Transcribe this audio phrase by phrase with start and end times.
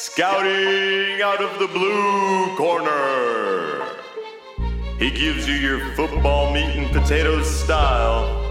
[0.00, 3.96] Scouting out of the blue corner.
[4.96, 8.44] He gives you your football meat and potatoes style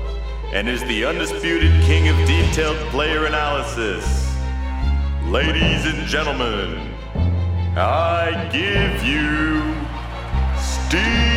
[0.51, 4.29] and is the undisputed king of detailed player analysis.
[5.27, 6.93] Ladies and gentlemen,
[7.77, 9.63] I give you
[10.59, 11.36] Steve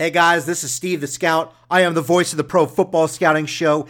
[0.00, 1.54] Hey guys, this is Steve the Scout.
[1.70, 3.86] I am the voice of the Pro Football Scouting Show.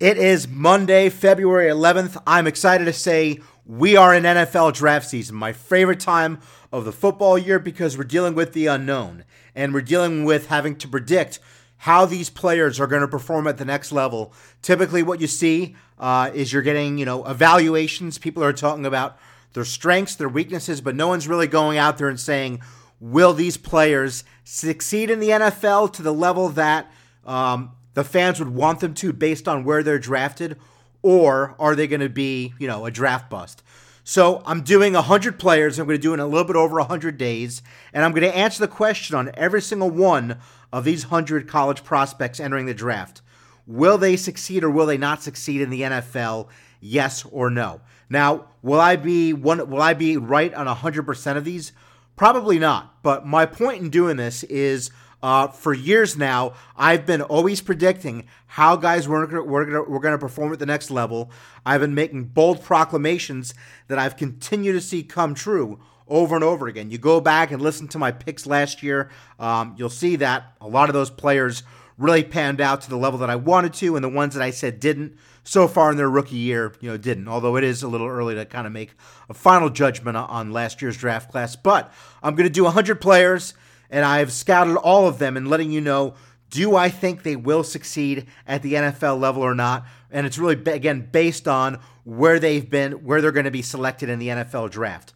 [0.00, 2.20] It is Monday, February 11th.
[2.26, 6.40] I'm excited to say we are in NFL draft season, my favorite time
[6.72, 9.22] of the football year because we're dealing with the unknown
[9.54, 11.38] and we're dealing with having to predict
[11.76, 14.32] how these players are going to perform at the next level.
[14.60, 18.18] Typically, what you see uh, is you're getting, you know, evaluations.
[18.18, 19.18] People are talking about
[19.52, 22.60] their strengths, their weaknesses, but no one's really going out there and saying,
[23.04, 26.90] will these players succeed in the NFL to the level that
[27.26, 30.56] um, the fans would want them to based on where they're drafted,
[31.02, 33.62] or are they going to be, you know, a draft bust?
[34.04, 35.78] So I'm doing 100 players.
[35.78, 37.60] I'm going to do it in a little bit over 100 days,
[37.92, 40.38] and I'm going to answer the question on every single one
[40.72, 43.20] of these 100 college prospects entering the draft.
[43.66, 46.48] Will they succeed or will they not succeed in the NFL?
[46.80, 47.82] Yes or no.
[48.08, 49.68] Now, will I be one?
[49.68, 51.72] Will I be right on 100% of these?
[52.16, 53.02] Probably not.
[53.02, 54.90] But my point in doing this is
[55.22, 60.18] uh, for years now, I've been always predicting how guys were, were, were going to
[60.18, 61.30] perform at the next level.
[61.64, 63.54] I've been making bold proclamations
[63.88, 66.90] that I've continued to see come true over and over again.
[66.90, 70.68] You go back and listen to my picks last year, um, you'll see that a
[70.68, 71.62] lot of those players
[71.96, 74.50] really panned out to the level that I wanted to, and the ones that I
[74.50, 77.28] said didn't so far in their rookie year, you know, didn't.
[77.28, 78.94] Although it is a little early to kind of make
[79.28, 81.54] a final judgment on last year's draft class.
[81.54, 83.54] But I'm going to do 100 players,
[83.90, 86.14] and I've scouted all of them and letting you know
[86.50, 89.84] do I think they will succeed at the NFL level or not?
[90.12, 94.08] And it's really, again, based on where they've been, where they're going to be selected
[94.08, 95.12] in the NFL draft.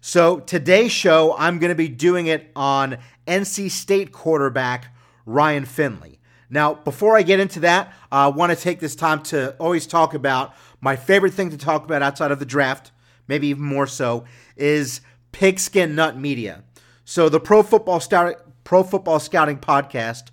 [0.00, 2.98] So today's show, I'm going to be doing it on
[3.28, 4.92] NC State quarterback
[5.26, 6.19] Ryan Finley.
[6.50, 10.14] Now, before I get into that, I want to take this time to always talk
[10.14, 12.90] about my favorite thing to talk about outside of the draft,
[13.28, 14.24] maybe even more so,
[14.56, 15.00] is
[15.32, 16.64] Pigskin Nut Media.
[17.04, 18.34] So the Pro Football Scout,
[18.64, 20.30] Pro Football Scouting podcast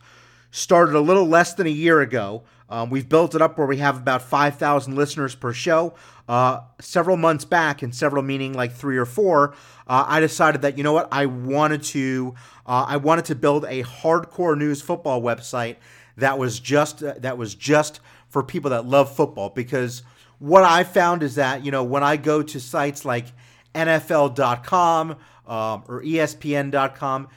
[0.50, 2.44] started a little less than a year ago.
[2.70, 5.94] Um, we've built it up where we have about 5,000 listeners per show.
[6.28, 9.54] Uh, several months back, and several meaning like three or four,
[9.88, 12.36] uh, I decided that you know what I wanted to
[12.66, 15.78] uh, I wanted to build a hardcore news football website
[16.18, 20.04] that was just uh, that was just for people that love football because
[20.40, 23.26] what I found is that you know when I go to sites like
[23.74, 27.28] NFL.com um, or ESPN.com,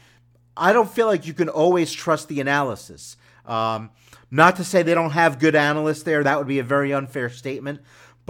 [0.56, 3.16] I don't feel like you can always trust the analysis.
[3.46, 3.90] Um,
[4.30, 7.28] not to say they don't have good analysts there; that would be a very unfair
[7.30, 7.80] statement.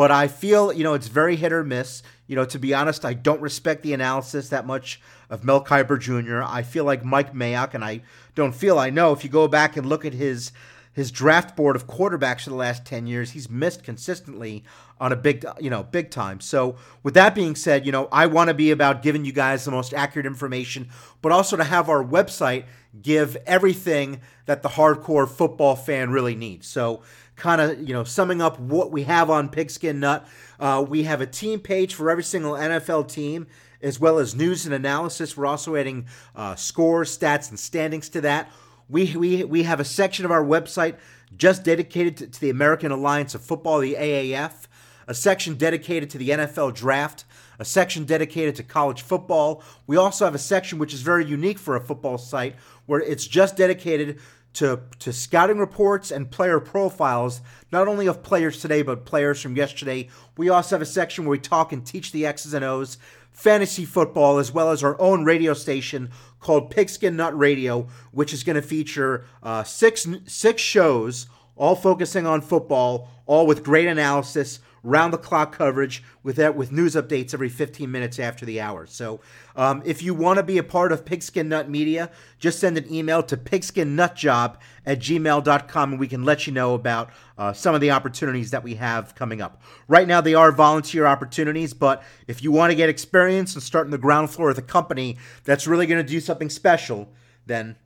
[0.00, 2.02] But I feel, you know, it's very hit or miss.
[2.26, 6.00] You know, to be honest, I don't respect the analysis that much of Mel Kiper
[6.00, 6.42] Jr.
[6.42, 8.00] I feel like Mike Mayock, and I
[8.34, 9.12] don't feel I know.
[9.12, 10.52] If you go back and look at his
[10.94, 14.64] his draft board of quarterbacks for the last 10 years, he's missed consistently
[14.98, 16.40] on a big, you know, big time.
[16.40, 19.66] So, with that being said, you know, I want to be about giving you guys
[19.66, 20.88] the most accurate information,
[21.20, 22.64] but also to have our website
[23.02, 26.66] give everything that the hardcore football fan really needs.
[26.66, 27.02] So,
[27.40, 30.28] kind of, you know, summing up what we have on Pigskin Nut,
[30.60, 33.46] uh, we have a team page for every single NFL team
[33.82, 35.36] as well as news and analysis.
[35.36, 36.06] We're also adding
[36.36, 38.52] uh, scores, stats, and standings to that.
[38.90, 40.96] We, we, we have a section of our website
[41.34, 44.66] just dedicated to, to the American Alliance of Football, the AAF,
[45.08, 47.24] a section dedicated to the NFL draft,
[47.58, 49.62] a section dedicated to college football.
[49.86, 53.26] We also have a section which is very unique for a football site where it's
[53.26, 54.18] just dedicated
[54.54, 59.56] to, to scouting reports and player profiles, not only of players today, but players from
[59.56, 60.08] yesterday.
[60.36, 62.98] We also have a section where we talk and teach the X's and O's
[63.32, 66.10] fantasy football, as well as our own radio station
[66.40, 71.26] called Pigskin Nut Radio, which is going to feature uh, six six shows,
[71.56, 76.72] all focusing on football, all with great analysis, round the clock coverage with that with
[76.72, 78.86] news updates every 15 minutes after the hour.
[78.86, 79.20] So
[79.56, 82.92] um, if you want to be a part of Pigskin Nut Media, just send an
[82.92, 84.56] email to pigskinnutjob
[84.86, 88.62] at gmail.com and we can let you know about uh, some of the opportunities that
[88.62, 89.62] we have coming up.
[89.88, 93.86] Right now, they are volunteer opportunities, but if you want to get experience and start
[93.86, 97.12] in the ground floor of the company that's really going to do something special,
[97.46, 97.76] then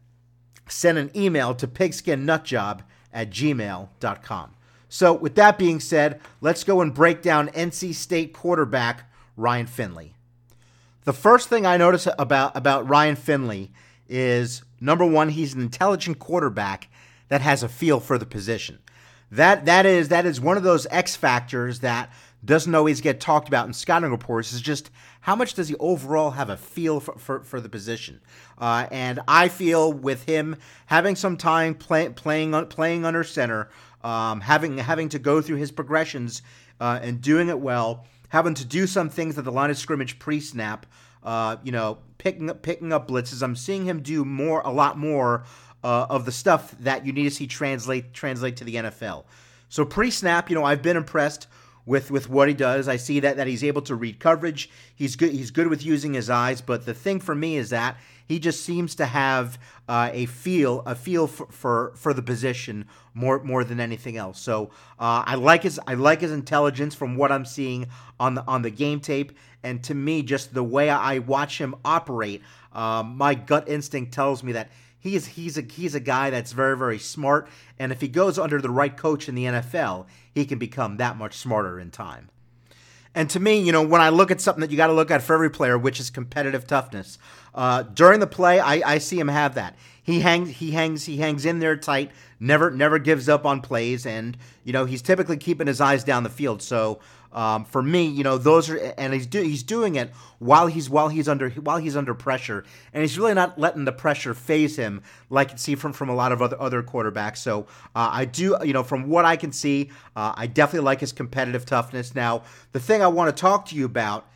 [0.68, 2.80] send an email to pigskinnutjob
[3.12, 4.54] at gmail.com.
[4.94, 10.14] So, with that being said, let's go and break down NC State quarterback Ryan Finley.
[11.02, 13.72] The first thing I notice about about Ryan Finley
[14.08, 16.88] is number one, he's an intelligent quarterback
[17.26, 18.78] that has a feel for the position.
[19.32, 22.12] That that is that is one of those X factors that
[22.44, 24.52] doesn't always get talked about in scouting reports.
[24.52, 24.92] Is just
[25.22, 28.20] how much does he overall have a feel for, for, for the position?
[28.58, 30.56] Uh, and I feel with him
[30.86, 33.70] having some time play, playing playing under center,
[34.04, 36.42] um, having having to go through his progressions
[36.80, 40.18] uh, and doing it well, having to do some things at the line of scrimmage
[40.18, 40.86] pre-snap.
[41.22, 43.42] Uh, you know, picking up picking up blitzes.
[43.42, 45.44] I'm seeing him do more, a lot more
[45.82, 49.24] uh, of the stuff that you need to see translate translate to the NFL.
[49.70, 51.48] So pre-snap, you know, I've been impressed
[51.86, 52.88] with with what he does.
[52.88, 54.68] I see that that he's able to read coverage.
[54.94, 55.32] He's good.
[55.32, 56.60] He's good with using his eyes.
[56.60, 60.82] But the thing for me is that he just seems to have uh, a feel
[60.86, 64.40] a feel for, for, for the position more more than anything else.
[64.40, 67.86] So uh, I like his I like his intelligence from what I'm seeing
[68.18, 69.32] on the on the game tape.
[69.62, 72.42] And to me, just the way I watch him operate,
[72.72, 74.70] um, my gut instinct tells me that
[75.04, 77.46] He's he's a he's a guy that's very very smart,
[77.78, 81.18] and if he goes under the right coach in the NFL, he can become that
[81.18, 82.30] much smarter in time.
[83.14, 85.10] And to me, you know, when I look at something that you got to look
[85.10, 87.18] at for every player, which is competitive toughness,
[87.54, 89.76] uh, during the play, I, I see him have that.
[90.02, 92.10] He hangs, he hangs, he hangs in there tight.
[92.40, 96.24] Never, never gives up on plays, and you know he's typically keeping his eyes down
[96.24, 96.60] the field.
[96.60, 96.98] So
[97.34, 100.88] um, for me, you know, those are, and he's do, he's doing it while he's
[100.88, 104.76] while he's under while he's under pressure, and he's really not letting the pressure faze
[104.76, 107.38] him like you see from from a lot of other other quarterbacks.
[107.38, 111.00] So uh, I do, you know, from what I can see, uh, I definitely like
[111.00, 112.14] his competitive toughness.
[112.14, 114.26] Now, the thing I want to talk to you about,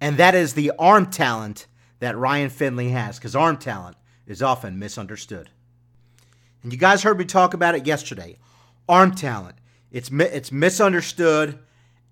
[0.00, 1.66] and that is the arm talent
[1.98, 5.50] that Ryan Finley has, because arm talent is often misunderstood.
[6.62, 8.38] And you guys heard me talk about it yesterday.
[8.88, 9.56] Arm talent,
[9.90, 11.58] it's it's misunderstood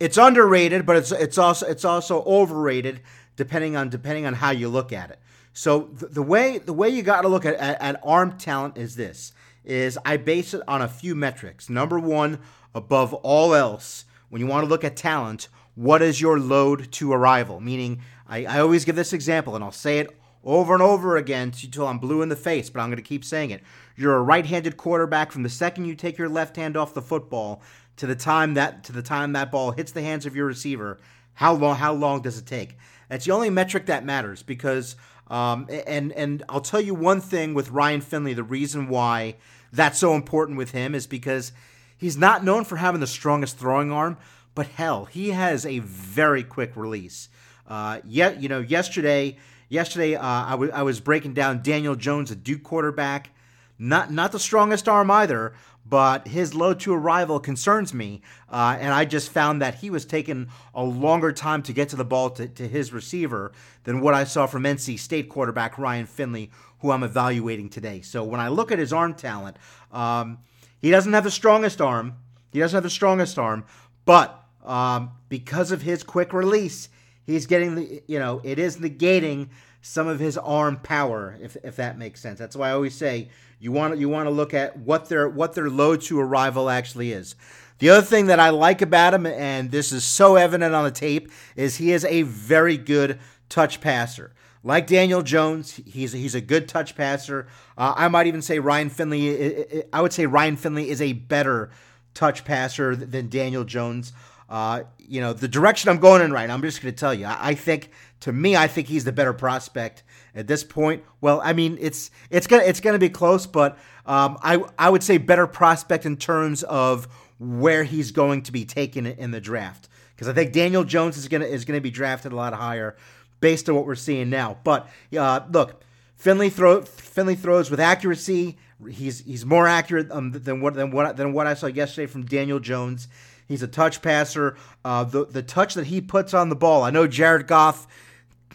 [0.01, 3.01] it's underrated, but it's it's also it's also overrated
[3.37, 5.19] depending on depending on how you look at it.
[5.53, 8.79] So the, the way the way you got to look at, at, at arm talent
[8.79, 9.33] is this:
[9.65, 11.69] is I base it on a few metrics.
[11.69, 12.41] Number one,
[12.75, 17.13] above all else, when you want to look at talent, what is your load to
[17.13, 17.61] arrival?
[17.61, 21.53] Meaning, I, I always give this example, and I'll say it over and over again
[21.63, 23.63] until I'm blue in the face, but I'm going to keep saying it.
[23.97, 27.61] You're a right-handed quarterback from the second you take your left hand off the football
[27.99, 30.99] to the time that to the time that ball hits the hands of your receiver,
[31.35, 32.77] how long how long does it take?
[33.09, 34.97] That's the only metric that matters because
[35.29, 39.37] um, and and I'll tell you one thing with Ryan Finley, the reason why
[39.73, 41.53] that's so important with him is because
[41.97, 44.17] he's not known for having the strongest throwing arm,
[44.55, 47.29] but hell, he has a very quick release.
[47.67, 49.37] Uh, yet you know yesterday
[49.69, 53.31] yesterday uh, I, w- I was breaking down Daniel Jones, a Duke quarterback.
[53.79, 55.53] Not not the strongest arm either,
[55.89, 58.21] but his load to arrival concerns me.
[58.51, 61.97] Uh, and I just found that he was taking a longer time to get to
[61.97, 63.53] the ball to, to, his receiver
[63.85, 66.51] than what I saw from NC State quarterback Ryan Finley,
[66.81, 68.03] who I'm evaluating today.
[68.03, 69.57] So when I look at his arm talent,
[69.93, 70.39] um,
[70.81, 72.15] he doesn't have the strongest arm.
[72.53, 73.65] He doesn't have the strongest arm,
[74.05, 76.89] but um, because of his quick release,
[77.25, 79.49] he's getting the, you know, it is negating
[79.81, 82.39] some of his arm power, if, if that makes sense.
[82.39, 83.29] That's why I always say
[83.61, 87.13] you want you want to look at what their what their load to arrival actually
[87.13, 87.35] is.
[87.79, 90.91] The other thing that I like about him, and this is so evident on the
[90.91, 94.33] tape, is he is a very good touch passer.
[94.65, 97.47] Like Daniel Jones, he's he's a good touch passer.
[97.77, 99.85] Uh, I might even say Ryan Finley.
[99.93, 101.71] I would say Ryan Finley is a better
[102.15, 104.13] touch passer than Daniel Jones.
[104.49, 106.47] Uh, you know the direction I'm going in right.
[106.47, 107.27] Now, I'm just going to tell you.
[107.27, 110.03] I, I think to me, I think he's the better prospect
[110.35, 111.05] at this point.
[111.21, 115.03] Well, I mean, it's it's gonna it's gonna be close, but um, I I would
[115.03, 117.09] say better prospect in terms of
[117.39, 121.29] where he's going to be taken in the draft because I think Daniel Jones is
[121.29, 122.97] gonna is gonna be drafted a lot higher
[123.41, 124.59] based on what we're seeing now.
[124.65, 125.83] But uh, look,
[126.17, 128.59] Finley throw Finley throws with accuracy.
[128.91, 132.25] He's he's more accurate um, than what than what than what I saw yesterday from
[132.25, 133.07] Daniel Jones.
[133.47, 134.57] He's a touch passer.
[134.85, 136.83] Uh, the the touch that he puts on the ball.
[136.83, 137.87] I know Jared Goff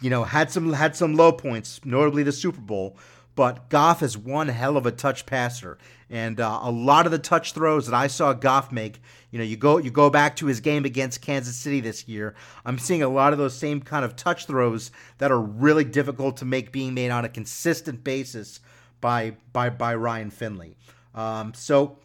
[0.04, 2.98] you know, had some had some low points, notably the Super Bowl.
[3.36, 5.78] But Goff is one hell of a touch passer,
[6.10, 9.46] and uh, a lot of the touch throws that I saw Goff make, you know,
[9.46, 12.36] you go you go back to his game against Kansas City this year.
[12.66, 16.38] I'm seeing a lot of those same kind of touch throws that are really difficult
[16.38, 18.60] to make being made on a consistent basis
[19.00, 20.76] by by by Ryan Finley.
[21.16, 21.98] Um, so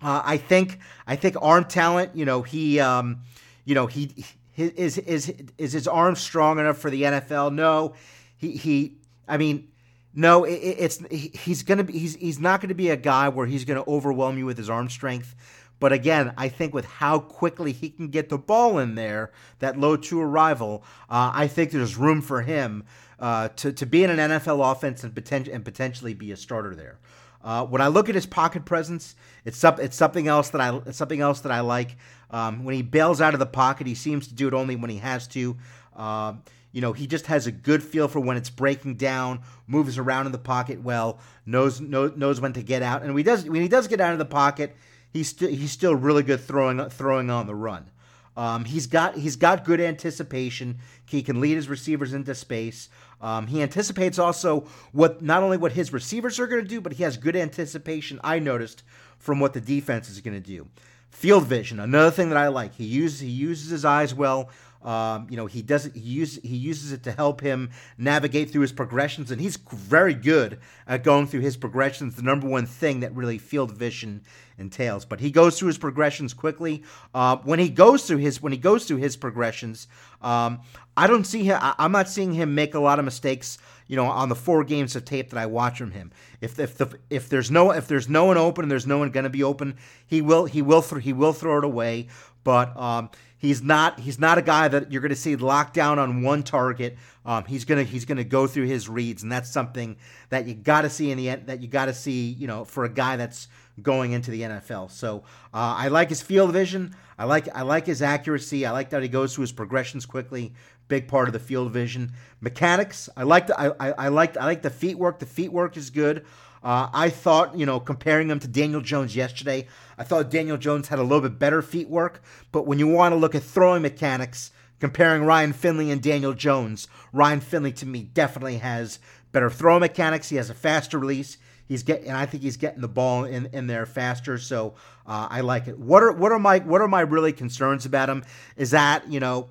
[0.00, 3.20] uh, I think I think arm talent, you know, he um,
[3.66, 4.24] you know he
[4.58, 7.54] is is is his arm strong enough for the NFL?
[7.54, 7.94] No,
[8.36, 8.98] he he.
[9.26, 9.68] I mean,
[10.14, 10.44] no.
[10.44, 13.84] It, it's he's gonna be he's he's not gonna be a guy where he's gonna
[13.86, 15.34] overwhelm you with his arm strength.
[15.80, 19.78] But again, I think with how quickly he can get the ball in there, that
[19.78, 22.84] load to arrival, uh, I think there's room for him
[23.20, 26.74] uh, to, to be in an NFL offense and, poten- and potentially be a starter
[26.74, 26.98] there.
[27.42, 30.76] Uh, when I look at his pocket presence, it's up, it's something else that I
[30.78, 31.96] it's something else that I like.
[32.30, 34.90] Um, when he bails out of the pocket, he seems to do it only when
[34.90, 35.56] he has to.
[35.96, 36.34] Uh,
[36.72, 40.26] you know, he just has a good feel for when it's breaking down, moves around
[40.26, 43.44] in the pocket well, knows knows, knows when to get out, and when he does
[43.44, 44.76] when he does get out of the pocket,
[45.10, 47.90] he's still he's still really good throwing throwing on the run.
[48.36, 50.78] Um, he's got he's got good anticipation.
[51.04, 52.88] He can lead his receivers into space.
[53.20, 56.92] Um, he anticipates also what not only what his receivers are going to do, but
[56.92, 58.20] he has good anticipation.
[58.22, 58.84] I noticed
[59.18, 60.68] from what the defense is going to do.
[61.10, 62.74] Field vision, another thing that I like.
[62.74, 64.50] He uses he uses his eyes well.
[64.82, 68.62] Um, you know, he doesn't he uses he uses it to help him navigate through
[68.62, 72.14] his progressions, and he's very good at going through his progressions.
[72.14, 74.22] The number one thing that really field vision
[74.58, 75.04] entails.
[75.04, 76.82] But he goes through his progressions quickly.
[77.14, 79.88] Uh, when he goes through his when he goes through his progressions,
[80.20, 80.60] um,
[80.96, 81.58] I don't see him.
[81.60, 83.58] I, I'm not seeing him make a lot of mistakes.
[83.86, 86.76] You know, on the four games of tape that I watch from him, if if
[86.76, 89.30] the if there's no if there's no one open and there's no one going to
[89.30, 92.08] be open, he will he will th- he will throw it away.
[92.44, 95.98] But um, he's not he's not a guy that you're going to see locked down
[95.98, 96.98] on one target.
[97.24, 99.96] Um, he's gonna he's gonna go through his reads, and that's something
[100.28, 101.34] that you got to see in the.
[101.36, 103.48] That you got to see, you know, for a guy that's
[103.82, 104.90] going into the NFL.
[104.90, 105.18] So
[105.54, 106.94] uh, I like his field vision.
[107.18, 108.66] I like I like his accuracy.
[108.66, 110.52] I like that he goes through his progressions quickly.
[110.88, 112.12] Big part of the field vision.
[112.40, 113.08] Mechanics.
[113.16, 115.18] I like the I, I, I like I like the feet work.
[115.18, 116.24] The feet work is good.
[116.62, 120.88] Uh, I thought, you know, comparing him to Daniel Jones yesterday, I thought Daniel Jones
[120.88, 122.22] had a little bit better feet work.
[122.52, 124.50] But when you want to look at throwing mechanics,
[124.80, 128.98] comparing Ryan Finley and Daniel Jones, Ryan Finley to me definitely has
[129.32, 130.28] better throw mechanics.
[130.28, 131.38] He has a faster release.
[131.66, 134.38] He's getting, and I think he's getting the ball in, in there faster.
[134.38, 134.74] So
[135.06, 135.78] uh, I like it.
[135.78, 138.24] What are what are my what are my really concerns about him?
[138.56, 139.50] Is that you know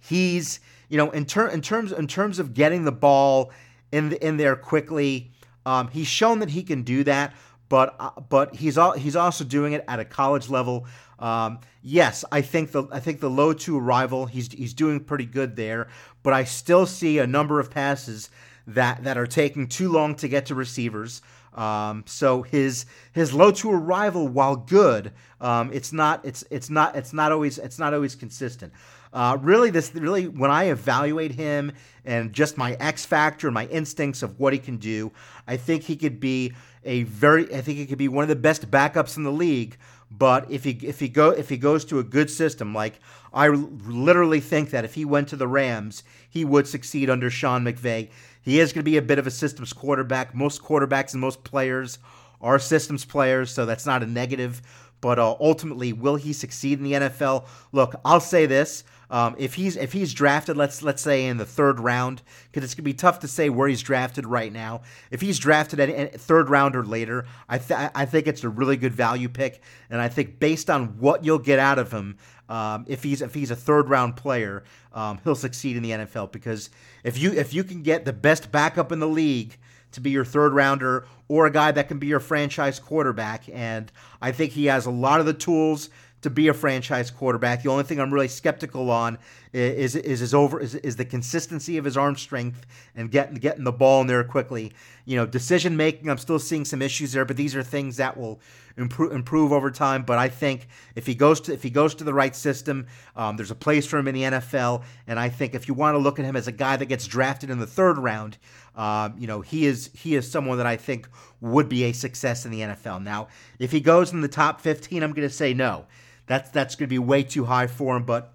[0.00, 3.52] he's you know in ter- in terms in terms of getting the ball
[3.92, 5.30] in the, in there quickly.
[5.64, 7.34] Um, he's shown that he can do that,
[7.68, 10.86] but uh, but he's he's also doing it at a college level.
[11.18, 15.26] Um, yes, I think the I think the load to arrival he's he's doing pretty
[15.26, 15.88] good there,
[16.22, 18.28] but I still see a number of passes
[18.66, 21.22] that that are taking too long to get to receivers.
[21.54, 26.96] Um, so his his load to arrival, while good, um, it's not it's it's not
[26.96, 28.72] it's not always it's not always consistent.
[29.12, 31.72] Uh, really, this really when I evaluate him
[32.04, 35.12] and just my X factor and my instincts of what he can do,
[35.46, 36.54] I think he could be
[36.84, 39.76] a very I think he could be one of the best backups in the league.
[40.10, 43.00] But if he if he go if he goes to a good system, like
[43.32, 47.64] I literally think that if he went to the Rams, he would succeed under Sean
[47.64, 48.10] McVay.
[48.42, 50.34] He is going to be a bit of a systems quarterback.
[50.34, 51.98] Most quarterbacks and most players
[52.40, 54.60] are systems players, so that's not a negative.
[55.00, 57.46] But uh, ultimately, will he succeed in the NFL?
[57.72, 61.44] Look, I'll say this: um, if he's if he's drafted, let's let's say in the
[61.44, 64.80] third round, because it's gonna be tough to say where he's drafted right now.
[65.10, 68.48] If he's drafted at, at third round or later, I th- I think it's a
[68.48, 72.16] really good value pick, and I think based on what you'll get out of him,
[72.48, 74.64] um, if he's if he's a third round player,
[74.94, 76.70] um, he'll succeed in the NFL because
[77.04, 79.58] if you if you can get the best backup in the league
[79.90, 83.92] to be your third rounder or a guy that can be your franchise quarterback, and
[84.22, 85.90] I think he has a lot of the tools
[86.22, 87.62] to be a franchise quarterback.
[87.62, 89.18] The only thing I'm really skeptical on
[89.52, 92.64] is is his over is, is the consistency of his arm strength
[92.96, 94.72] and getting getting the ball in there quickly.
[95.04, 96.08] You know, decision making.
[96.08, 98.40] I'm still seeing some issues there, but these are things that will
[98.76, 100.04] improve improve over time.
[100.04, 102.86] But I think if he goes to if he goes to the right system,
[103.16, 104.84] um, there's a place for him in the NFL.
[105.06, 107.06] And I think if you want to look at him as a guy that gets
[107.06, 108.38] drafted in the third round,
[108.76, 111.08] um, you know, he is he is someone that I think
[111.40, 113.02] would be a success in the NFL.
[113.02, 115.86] Now, if he goes in the top 15, I'm going to say no.
[116.26, 118.04] That's that's going to be way too high for him.
[118.04, 118.32] But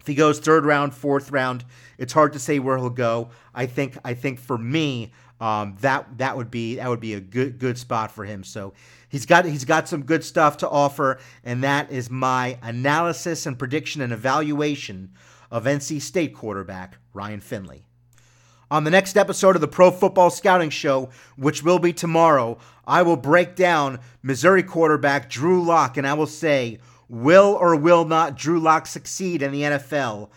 [0.00, 1.64] if he goes third round, fourth round,
[1.98, 3.30] it's hard to say where he'll go.
[3.54, 7.20] I think I think for me, um, that that would be that would be a
[7.20, 8.44] good good spot for him.
[8.44, 8.72] So
[9.08, 13.58] he's got he's got some good stuff to offer, and that is my analysis and
[13.58, 15.12] prediction and evaluation
[15.50, 17.84] of NC State quarterback Ryan Finley.
[18.70, 23.02] On the next episode of the Pro Football Scouting Show, which will be tomorrow, I
[23.02, 26.78] will break down Missouri quarterback Drew Lock, and I will say
[27.10, 30.30] Will or will not Drew Lock succeed in the NFL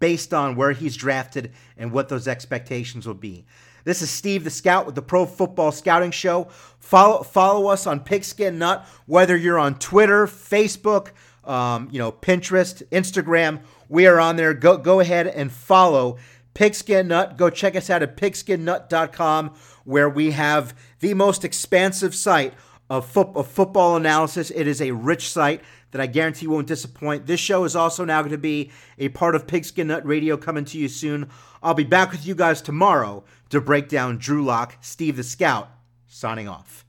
[0.00, 3.46] based on where he's drafted and what those expectations will be?
[3.84, 6.48] This is Steve the Scout with the Pro Football Scouting Show.
[6.80, 11.10] Follow follow us on Pigskin Nut, whether you're on Twitter, Facebook,
[11.44, 13.60] um, you know, Pinterest, Instagram.
[13.88, 14.52] We are on there.
[14.52, 16.18] Go go ahead and follow
[16.54, 17.36] Pigskin Nut.
[17.36, 19.54] Go check us out at pigskinnut.com,
[19.84, 22.54] where we have the most expansive site
[22.90, 24.50] of, fo- of football analysis.
[24.50, 25.60] It is a rich site
[25.96, 27.26] that I guarantee won't disappoint.
[27.26, 30.66] This show is also now going to be a part of Pigskin Nut Radio coming
[30.66, 31.30] to you soon.
[31.62, 35.70] I'll be back with you guys tomorrow to break down Drew Lock, Steve the Scout,
[36.06, 36.84] signing off.